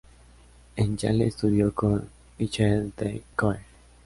[0.77, 2.09] En Yale estudió con
[2.39, 3.21] Michael D.
[3.35, 3.59] Coe.